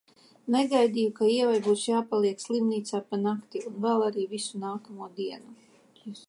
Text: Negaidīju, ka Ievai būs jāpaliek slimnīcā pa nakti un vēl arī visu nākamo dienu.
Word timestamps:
Negaidīju, 0.53 1.11
ka 1.19 1.27
Ievai 1.33 1.59
būs 1.67 1.83
jāpaliek 1.89 2.41
slimnīcā 2.45 3.03
pa 3.11 3.21
nakti 3.27 3.63
un 3.73 3.77
vēl 3.85 4.07
arī 4.09 4.27
visu 4.33 4.63
nākamo 4.65 5.13
dienu. 5.21 6.19